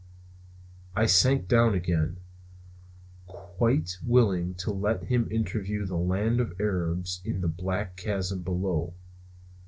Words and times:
I 0.95 1.05
sank 1.05 1.47
down 1.47 1.75
again, 1.75 2.17
quite 3.27 3.99
willing 4.03 4.55
to 4.55 4.71
let 4.71 5.03
him 5.03 5.27
interview 5.31 5.85
the 5.85 5.95
land 5.95 6.39
of 6.39 6.59
Arabs 6.59 7.21
in 7.23 7.41
the 7.41 7.47
black 7.47 7.97
chasm 7.97 8.41
below. 8.41 8.95